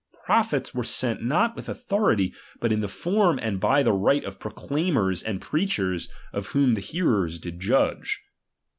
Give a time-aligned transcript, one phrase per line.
[0.25, 4.23] Pro phets were sent not with authority, but in the form and by the right
[4.23, 8.19] of proclaimers and preach ers, of whom the hearers did judge.